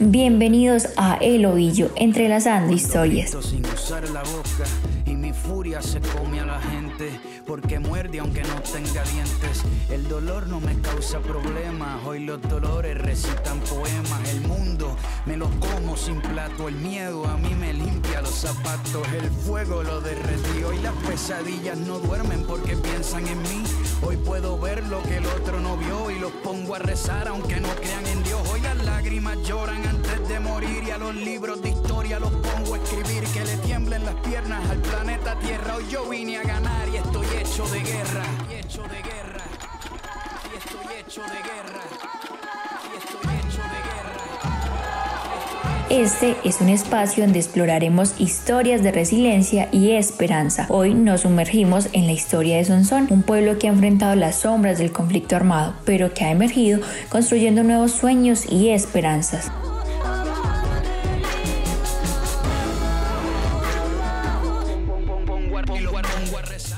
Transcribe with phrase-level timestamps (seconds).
[0.00, 3.36] Bienvenidos a El Ovillo, entrelazando historias.
[5.48, 9.62] Furia se come a la gente porque muerde aunque no tenga dientes.
[9.88, 14.28] El dolor no me causa problemas, hoy los dolores recitan poemas.
[14.28, 14.94] El mundo
[15.24, 19.82] me lo como sin plato, el miedo a mí me limpia los zapatos, el fuego
[19.82, 20.62] lo derretí.
[20.64, 23.62] Hoy las pesadillas no duermen porque piensan en mí.
[24.02, 27.58] Hoy puedo ver lo que el otro no vio y los pongo a rezar aunque
[27.58, 28.40] no crean en Dios.
[28.52, 31.70] Hoy las lágrimas lloran antes de morir y a los libros de
[45.90, 50.66] Este es un espacio donde exploraremos historias de resiliencia y esperanza.
[50.68, 54.78] Hoy nos sumergimos en la historia de Sonsón, un pueblo que ha enfrentado las sombras
[54.78, 59.50] del conflicto armado, pero que ha emergido construyendo nuevos sueños y esperanzas.
[65.76, 66.77] Y lo guardo un guarresa.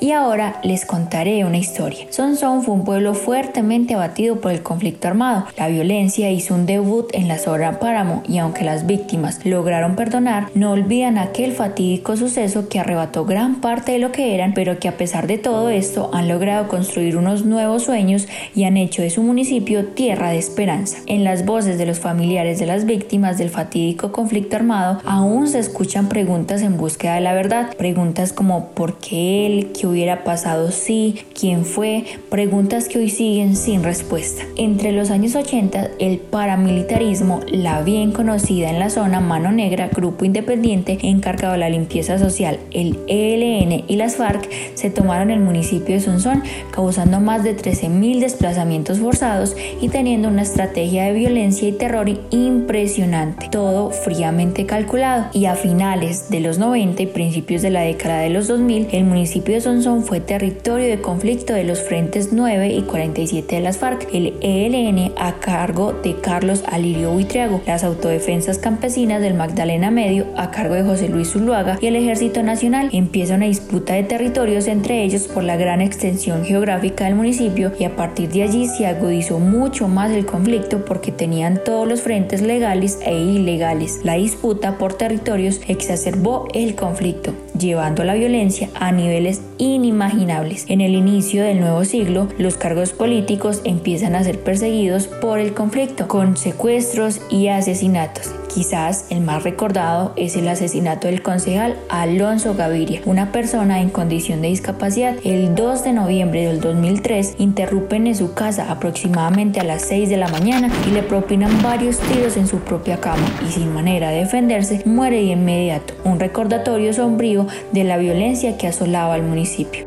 [0.00, 2.06] Y ahora les contaré una historia.
[2.10, 5.46] Sonsón fue un pueblo fuertemente abatido por el conflicto armado.
[5.56, 10.50] La violencia hizo un debut en la zona Páramo y aunque las víctimas lograron perdonar,
[10.54, 14.86] no olvidan aquel fatídico suceso que arrebató gran parte de lo que eran, pero que
[14.86, 19.10] a pesar de todo esto han logrado construir unos nuevos sueños y han hecho de
[19.10, 20.98] su municipio tierra de esperanza.
[21.06, 25.58] En las voces de los familiares de las víctimas del fatídico conflicto armado aún se
[25.58, 29.72] escuchan preguntas en búsqueda de la verdad, preguntas como ¿por qué él?
[29.72, 34.42] ¿Qué hubiera pasado si, quién fue, preguntas que hoy siguen sin respuesta.
[34.56, 40.24] Entre los años 80, el paramilitarismo, la bien conocida en la zona Mano Negra, grupo
[40.24, 45.94] independiente encargado de la limpieza social, el ELN y las FARC, se tomaron el municipio
[45.94, 51.72] de Sonsón, causando más de 13.000 desplazamientos forzados y teniendo una estrategia de violencia y
[51.72, 55.26] terror impresionante, todo fríamente calculado.
[55.32, 59.04] Y a finales de los 90 y principios de la década de los 2000, el
[59.04, 63.78] municipio de Sonsón fue territorio de conflicto de los frentes 9 y 47 de las
[63.78, 70.26] FARC, el ELN a cargo de Carlos Alirio Buitriago, las autodefensas campesinas del Magdalena Medio
[70.36, 72.90] a cargo de José Luis Zuluaga y el Ejército Nacional.
[72.92, 77.84] Empieza una disputa de territorios entre ellos por la gran extensión geográfica del municipio y
[77.84, 82.42] a partir de allí se agudizó mucho más el conflicto porque tenían todos los frentes
[82.42, 84.00] legales e ilegales.
[84.02, 90.64] La disputa por territorios exacerbó el conflicto, llevando la violencia a niveles inimaginables.
[90.68, 95.54] En el inicio del nuevo siglo, los cargos políticos empiezan a ser perseguidos por el
[95.54, 98.32] conflicto, con secuestros y asesinatos.
[98.54, 104.40] Quizás el más recordado es el asesinato del concejal Alonso Gaviria, una persona en condición
[104.42, 105.16] de discapacidad.
[105.22, 110.16] El 2 de noviembre del 2003 interrumpen en su casa aproximadamente a las 6 de
[110.16, 114.20] la mañana y le propinan varios tiros en su propia cama y sin manera de
[114.20, 115.94] defenderse muere de inmediato.
[116.04, 119.86] Un recordatorio sombrío de la violencia que asolaba al municipio.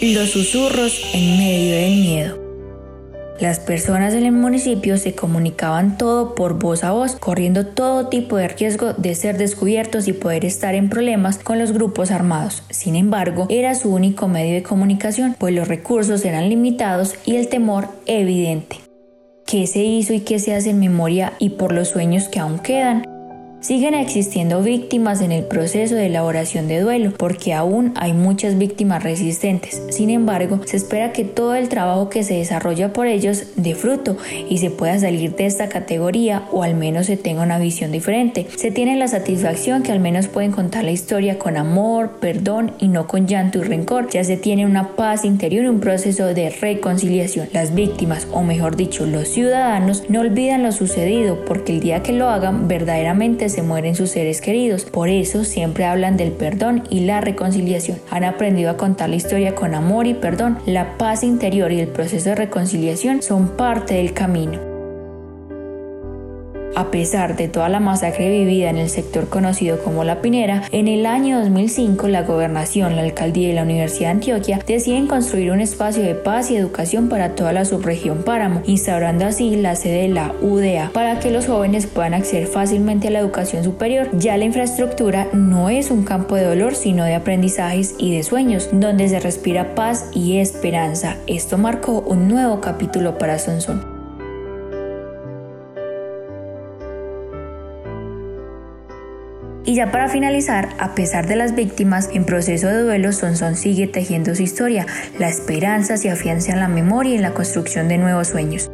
[0.00, 2.46] Los susurros en medio del miedo.
[3.40, 8.36] Las personas en el municipio se comunicaban todo por voz a voz, corriendo todo tipo
[8.36, 12.62] de riesgo de ser descubiertos y poder estar en problemas con los grupos armados.
[12.70, 17.48] Sin embargo, era su único medio de comunicación, pues los recursos eran limitados y el
[17.48, 18.80] temor evidente.
[19.46, 22.58] ¿Qué se hizo y qué se hace en memoria y por los sueños que aún
[22.58, 23.04] quedan?
[23.66, 29.02] Siguen existiendo víctimas en el proceso de elaboración de duelo porque aún hay muchas víctimas
[29.02, 29.82] resistentes.
[29.90, 34.18] Sin embargo, se espera que todo el trabajo que se desarrolla por ellos dé fruto
[34.48, 38.46] y se pueda salir de esta categoría o al menos se tenga una visión diferente.
[38.56, 42.86] Se tiene la satisfacción que al menos pueden contar la historia con amor, perdón y
[42.86, 44.08] no con llanto y rencor.
[44.10, 47.48] Ya se tiene una paz interior y un proceso de reconciliación.
[47.52, 52.12] Las víctimas, o mejor dicho, los ciudadanos, no olvidan lo sucedido porque el día que
[52.12, 54.84] lo hagan verdaderamente se mueren sus seres queridos.
[54.84, 57.98] Por eso siempre hablan del perdón y la reconciliación.
[58.10, 60.58] Han aprendido a contar la historia con amor y perdón.
[60.66, 64.75] La paz interior y el proceso de reconciliación son parte del camino.
[66.76, 70.88] A pesar de toda la masacre vivida en el sector conocido como La Pinera, en
[70.88, 75.62] el año 2005 la gobernación, la alcaldía y la Universidad de Antioquia deciden construir un
[75.62, 80.08] espacio de paz y educación para toda la subregión Páramo, instaurando así la sede de
[80.08, 84.10] la UDA para que los jóvenes puedan acceder fácilmente a la educación superior.
[84.12, 88.68] Ya la infraestructura no es un campo de dolor, sino de aprendizajes y de sueños,
[88.70, 91.16] donde se respira paz y esperanza.
[91.26, 93.95] Esto marcó un nuevo capítulo para Sonsón.
[99.66, 103.88] Y ya para finalizar, a pesar de las víctimas en proceso de duelo, Sonsón sigue
[103.88, 104.86] tejiendo su historia.
[105.18, 108.70] La esperanza se afianza en la memoria y en la construcción de nuevos sueños.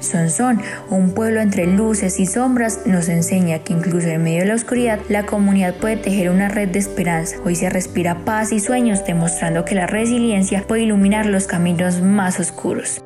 [0.00, 4.54] Son un pueblo entre luces y sombras, nos enseña que incluso en medio de la
[4.54, 7.36] oscuridad la comunidad puede tejer una red de esperanza.
[7.44, 12.40] Hoy se respira paz y sueños, demostrando que la resiliencia puede iluminar los caminos más
[12.40, 13.00] oscuros.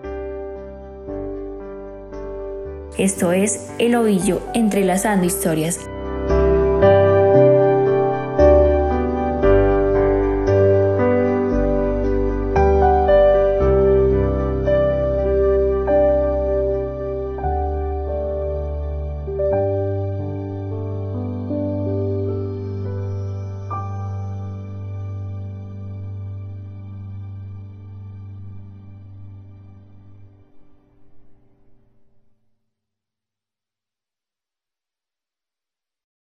[2.98, 5.80] Esto es El Ovillo, entrelazando historias.